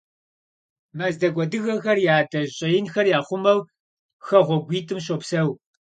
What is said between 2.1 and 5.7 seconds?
я адэжь щӏэинхэр яхъумэу хэгъуэгуитӏым щопсэу.